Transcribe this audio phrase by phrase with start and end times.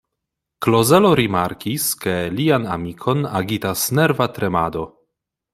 [0.65, 4.91] Klozelo rimarkis, ke lian amikon agitas nerva tremado.